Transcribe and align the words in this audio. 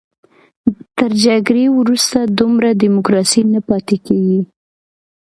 تر 0.97 1.11
جګړې 1.25 1.65
وروسته 1.79 2.17
دومره 2.39 2.69
ډیموکراسي 2.81 3.41
نه 3.53 3.59
پاتې 3.69 3.95
کېږي. 4.07 4.41